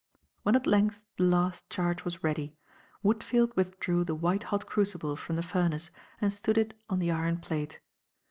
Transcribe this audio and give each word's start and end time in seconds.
When 0.41 0.55
at 0.55 0.65
length, 0.65 1.03
the 1.17 1.25
last 1.25 1.69
charge 1.69 2.03
was 2.05 2.23
ready, 2.23 2.55
Woodfield 3.05 3.55
withdrew 3.55 4.03
the 4.03 4.15
white 4.15 4.41
hot 4.45 4.65
crucible 4.65 5.15
from 5.15 5.35
the 5.35 5.43
furnace 5.43 5.91
and 6.19 6.33
stood 6.33 6.57
it 6.57 6.73
on 6.89 6.97
the 6.97 7.11
iron 7.11 7.37
plate. 7.37 7.79